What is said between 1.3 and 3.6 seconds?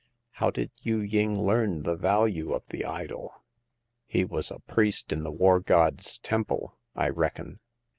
learn the value of the idol